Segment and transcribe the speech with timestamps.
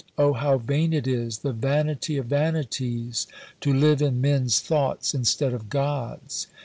[0.17, 3.27] O how vain it is, the vanity of vanities,
[3.59, 6.47] to live in men's thoughts, instead of God's."